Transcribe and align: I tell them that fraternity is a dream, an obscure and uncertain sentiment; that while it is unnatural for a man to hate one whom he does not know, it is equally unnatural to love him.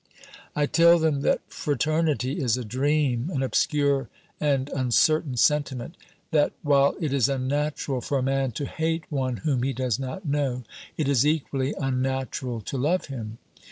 I 0.55 0.65
tell 0.65 0.97
them 0.97 1.21
that 1.21 1.41
fraternity 1.47 2.39
is 2.41 2.57
a 2.57 2.65
dream, 2.65 3.29
an 3.31 3.43
obscure 3.43 4.09
and 4.39 4.67
uncertain 4.69 5.37
sentiment; 5.37 5.95
that 6.31 6.53
while 6.63 6.95
it 6.99 7.13
is 7.13 7.29
unnatural 7.29 8.01
for 8.01 8.17
a 8.17 8.23
man 8.23 8.49
to 8.53 8.65
hate 8.65 9.03
one 9.11 9.37
whom 9.45 9.61
he 9.61 9.73
does 9.73 9.99
not 9.99 10.25
know, 10.25 10.63
it 10.97 11.07
is 11.07 11.23
equally 11.23 11.75
unnatural 11.79 12.61
to 12.61 12.79
love 12.79 13.05
him. 13.13 13.37